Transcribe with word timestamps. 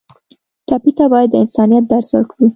ټپي 0.67 0.91
ته 0.97 1.05
باید 1.11 1.29
د 1.31 1.35
انسانیت 1.43 1.85
درس 1.91 2.09
ورکړو. 2.13 2.45